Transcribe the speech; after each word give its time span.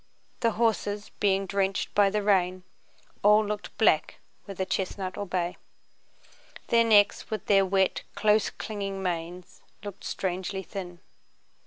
The 0.39 0.53
horses, 0.53 1.11
being 1.19 1.45
drenched 1.45 1.93
by 1.93 2.09
the 2.09 2.23
rain, 2.23 2.63
all 3.21 3.45
looked 3.45 3.77
black 3.77 4.15
whether 4.45 4.65
chestnut 4.65 5.15
or 5.15 5.27
bay. 5.27 5.57
Their 6.69 6.83
necks, 6.83 7.29
with 7.29 7.45
their 7.45 7.67
wet, 7.67 8.01
close 8.15 8.49
clinging 8.49 9.03
manes, 9.03 9.61
looked 9.83 10.03
strangely 10.03 10.63
thin. 10.63 11.01